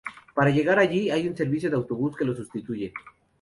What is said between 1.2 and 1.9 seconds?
un servicio de